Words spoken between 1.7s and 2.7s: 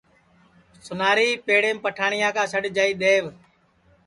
پیٹھٹؔیا کا سڈؔ